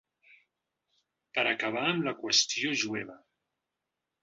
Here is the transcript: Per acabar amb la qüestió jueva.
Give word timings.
Per 1.37 1.43
acabar 1.51 1.85
amb 1.91 2.09
la 2.09 2.15
qüestió 2.23 2.73
jueva. 2.87 3.21